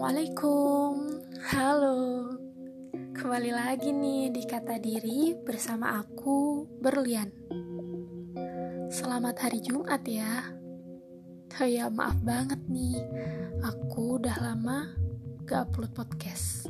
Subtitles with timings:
[0.00, 0.96] Assalamualaikum,
[1.52, 2.32] halo.
[3.12, 7.28] Kembali lagi nih di kata diri bersama aku Berlian.
[8.88, 10.56] Selamat hari Jumat ya.
[11.52, 12.96] Oh ya maaf banget nih,
[13.60, 14.88] aku udah lama
[15.44, 16.64] gak upload podcast.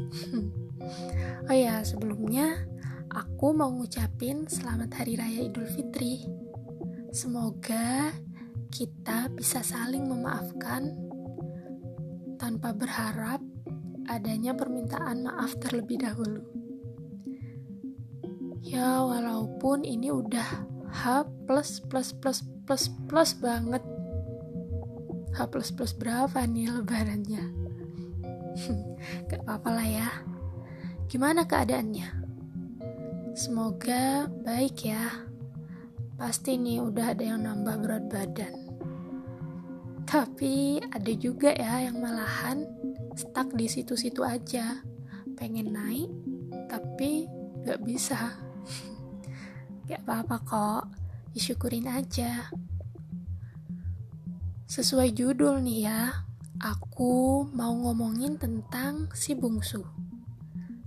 [1.46, 2.66] oh ya sebelumnya
[3.14, 6.26] aku mau ngucapin selamat hari raya Idul Fitri.
[7.14, 8.10] Semoga
[8.74, 11.09] kita bisa saling memaafkan
[12.40, 13.44] tanpa berharap
[14.08, 16.40] adanya permintaan maaf terlebih dahulu.
[18.64, 23.84] Ya, walaupun ini udah H plus plus plus plus plus banget.
[25.36, 27.44] H plus plus berapa nih lebarannya?
[29.28, 30.08] Gak apa-apa lah ya.
[31.12, 32.08] Gimana keadaannya?
[33.36, 35.28] Semoga baik ya.
[36.16, 38.69] Pasti nih udah ada yang nambah berat badan.
[40.10, 42.66] Tapi ada juga ya yang malahan
[43.14, 44.82] stuck di situ-situ aja.
[45.38, 46.10] Pengen naik,
[46.66, 47.30] tapi
[47.62, 48.34] gak bisa.
[49.86, 50.84] gak apa-apa kok,
[51.30, 52.50] disyukurin aja.
[54.66, 56.26] Sesuai judul nih ya,
[56.58, 59.86] aku mau ngomongin tentang si bungsu.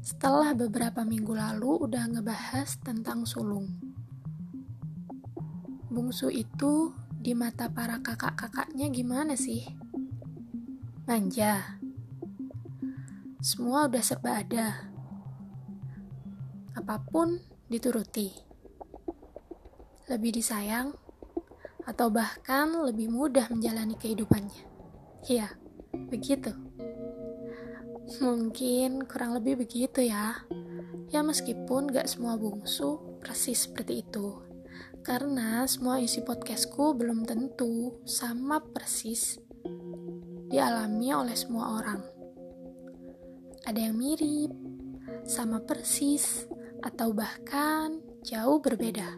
[0.03, 3.71] Setelah beberapa minggu lalu udah ngebahas tentang sulung.
[5.87, 6.91] Bungsu itu
[7.23, 9.63] di mata para kakak-kakaknya gimana sih?
[11.07, 11.79] Manja.
[13.39, 14.91] Semua udah serba ada.
[16.75, 17.39] Apa pun
[17.71, 18.27] dituruti.
[20.11, 20.91] Lebih disayang
[21.87, 24.67] atau bahkan lebih mudah menjalani kehidupannya.
[25.23, 25.47] Iya,
[26.11, 26.51] begitu.
[28.19, 30.43] Mungkin kurang lebih begitu ya.
[31.07, 34.52] Ya meskipun gak semua bungsu persis seperti itu
[35.03, 39.37] karena semua isi podcastku belum tentu sama persis
[40.53, 42.01] dialami oleh semua orang.
[43.65, 44.51] Ada yang mirip,
[45.25, 46.45] sama persis,
[46.83, 49.17] atau bahkan jauh berbeda.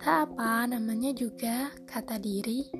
[0.00, 2.70] Tak apa, namanya juga kata diri.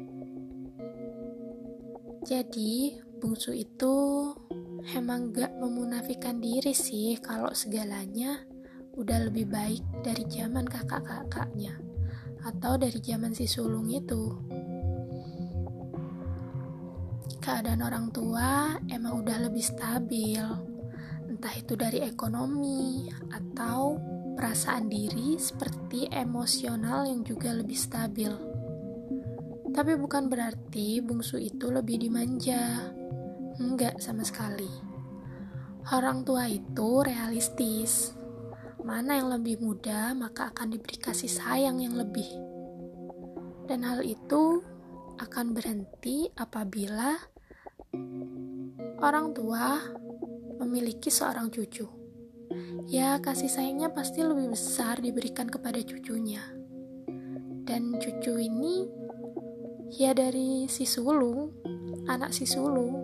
[2.24, 3.97] Jadi, bungsu itu
[4.97, 8.44] emang gak memunafikan diri sih kalau segalanya
[8.94, 11.78] udah lebih baik dari zaman kakak-kakaknya
[12.42, 14.32] atau dari zaman si sulung itu.
[17.40, 20.44] Keadaan orang tua emang udah lebih stabil,
[21.28, 23.96] entah itu dari ekonomi atau
[24.36, 28.32] perasaan diri seperti emosional yang juga lebih stabil.
[29.70, 32.92] Tapi bukan berarti bungsu itu lebih dimanja.
[33.60, 34.68] Enggak sama sekali.
[35.94, 38.12] Orang tua itu realistis,
[38.82, 42.26] mana yang lebih muda, maka akan diberi kasih sayang yang lebih.
[43.70, 44.64] Dan hal itu
[45.20, 47.14] akan berhenti apabila
[49.04, 49.78] orang tua
[50.58, 51.86] memiliki seorang cucu.
[52.91, 56.42] Ya, kasih sayangnya pasti lebih besar diberikan kepada cucunya.
[57.62, 58.91] Dan cucu ini
[59.94, 61.54] ya dari si sulung,
[62.10, 62.98] anak si sulung.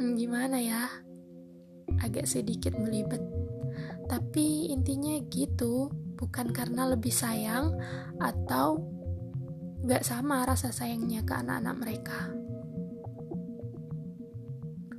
[0.00, 0.88] Hmm, gimana ya?
[2.00, 3.35] Agak sedikit melibet
[4.06, 7.76] tapi intinya gitu, bukan karena lebih sayang
[8.22, 8.80] atau
[9.86, 12.20] gak sama rasa sayangnya ke anak-anak mereka.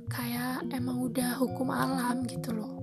[0.08, 2.78] Kayak emang udah hukum alam gitu loh.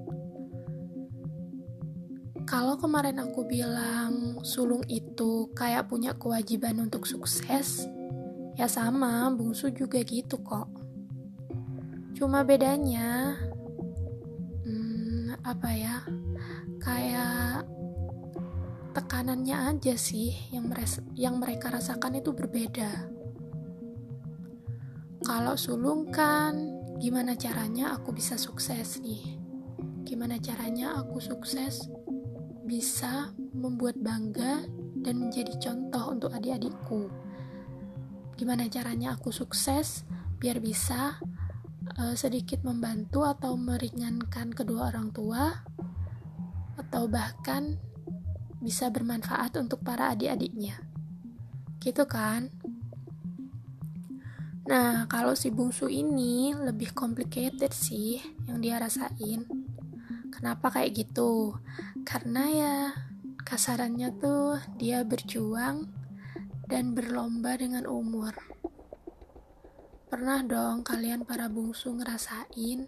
[2.46, 7.90] Kalau kemarin aku bilang sulung itu kayak punya kewajiban untuk sukses,
[8.54, 10.70] ya sama, bungsu juga gitu kok.
[12.14, 13.34] Cuma bedanya
[15.46, 16.02] apa ya?
[16.82, 17.70] Kayak
[18.98, 23.14] tekanannya aja sih yang meres yang mereka rasakan itu berbeda.
[25.22, 26.58] Kalau sulung kan
[26.98, 29.38] gimana caranya aku bisa sukses nih?
[30.06, 31.86] Gimana caranya aku sukses
[32.66, 34.66] bisa membuat bangga
[35.06, 37.10] dan menjadi contoh untuk adik-adikku?
[38.38, 40.06] Gimana caranya aku sukses
[40.42, 41.22] biar bisa
[41.98, 45.64] uh, sedikit membantu atau meringankan kedua orang tua,
[46.76, 47.78] atau bahkan
[48.60, 50.82] bisa bermanfaat untuk para adik-adiknya.
[51.78, 52.50] Gitu kan?
[54.66, 58.18] Nah, kalau si bungsu ini lebih complicated sih
[58.50, 59.46] yang dia rasain.
[60.34, 61.54] Kenapa kayak gitu?
[62.02, 62.76] Karena ya
[63.46, 65.86] kasarannya tuh dia berjuang
[66.66, 68.34] dan berlomba dengan umur.
[70.06, 72.86] Pernah dong kalian para bungsu ngerasain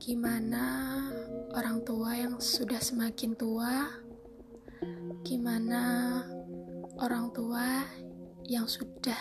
[0.00, 0.64] gimana
[1.52, 3.92] orang tua yang sudah semakin tua,
[5.20, 6.24] gimana
[6.96, 7.84] orang tua
[8.48, 9.20] yang sudah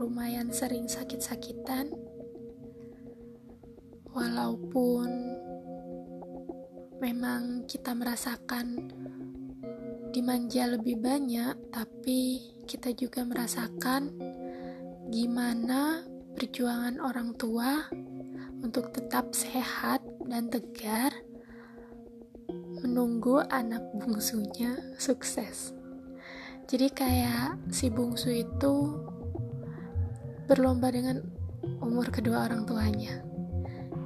[0.00, 1.92] lumayan sering sakit-sakitan,
[4.08, 5.36] walaupun
[7.04, 8.88] memang kita merasakan
[10.16, 14.08] dimanja lebih banyak, tapi kita juga merasakan
[15.14, 16.02] gimana
[16.34, 17.86] perjuangan orang tua
[18.66, 21.14] untuk tetap sehat dan tegar
[22.82, 25.70] menunggu anak bungsunya sukses.
[26.66, 28.98] Jadi kayak si bungsu itu
[30.50, 31.22] berlomba dengan
[31.78, 33.22] umur kedua orang tuanya.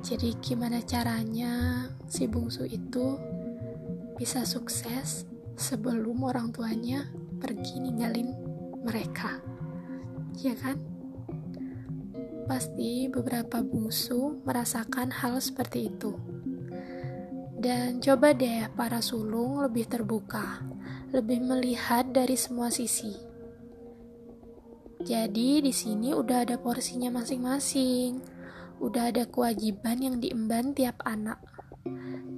[0.05, 3.16] Jadi gimana caranya si bungsu itu
[4.20, 5.25] bisa sukses
[5.56, 7.08] sebelum orang tuanya
[7.40, 8.28] pergi ninggalin
[8.84, 9.40] mereka.
[10.44, 10.88] Ya kan?
[12.48, 16.16] Pasti beberapa bungsu merasakan hal seperti itu.
[17.58, 20.64] Dan coba deh para sulung lebih terbuka
[21.08, 23.16] lebih melihat dari semua sisi.
[25.00, 28.20] Jadi di sini udah ada porsinya masing-masing.
[28.78, 31.40] Udah ada kewajiban yang diemban tiap anak.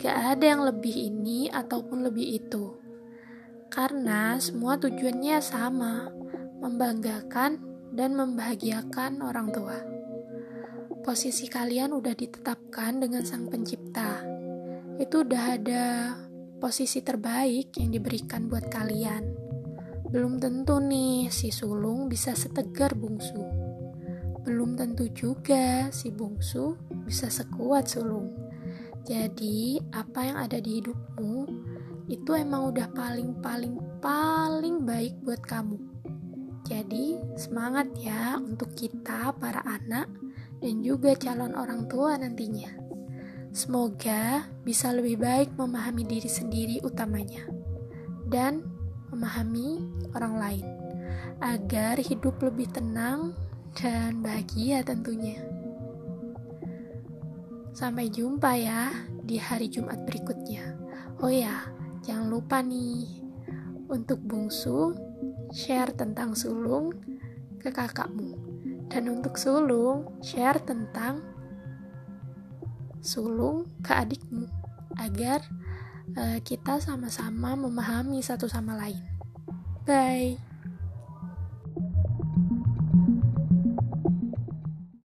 [0.00, 2.78] Gak ada yang lebih ini ataupun lebih itu.
[3.68, 6.08] Karena semua tujuannya sama,
[6.62, 7.60] membanggakan
[7.92, 9.89] dan membahagiakan orang tua.
[11.00, 14.20] Posisi kalian udah ditetapkan dengan Sang Pencipta.
[15.00, 16.12] Itu udah ada
[16.60, 19.24] posisi terbaik yang diberikan buat kalian.
[20.12, 23.40] Belum tentu nih si sulung bisa setegar bungsu.
[24.44, 26.76] Belum tentu juga si bungsu
[27.08, 28.36] bisa sekuat sulung.
[29.08, 31.48] Jadi, apa yang ada di hidupmu
[32.12, 35.80] itu emang udah paling-paling paling baik buat kamu.
[36.68, 40.06] Jadi, semangat ya untuk kita para anak
[40.60, 42.70] dan juga calon orang tua nantinya.
[43.50, 47.42] Semoga bisa lebih baik memahami diri sendiri utamanya
[48.30, 48.62] dan
[49.10, 49.82] memahami
[50.14, 50.66] orang lain
[51.42, 53.34] agar hidup lebih tenang
[53.74, 55.40] dan bahagia tentunya.
[57.74, 58.92] Sampai jumpa ya
[59.24, 60.76] di hari Jumat berikutnya.
[61.18, 61.64] Oh ya,
[62.04, 63.08] jangan lupa nih
[63.90, 64.94] untuk bungsu
[65.50, 66.94] share tentang sulung
[67.58, 68.39] ke kakakmu.
[68.90, 71.22] Dan untuk sulung, share tentang
[73.00, 74.50] sulung ke adikmu
[74.98, 75.40] agar
[76.18, 79.00] uh, kita sama-sama memahami satu sama lain.
[79.86, 80.49] Bye.